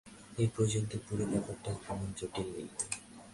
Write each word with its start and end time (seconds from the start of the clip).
এ-পর্যন্ত 0.37 0.91
পুরো 1.05 1.23
ব্যাপারটায় 1.31 1.79
কোনো 1.85 2.05
জটিলতা 2.17 2.51
নেই। 2.53 2.67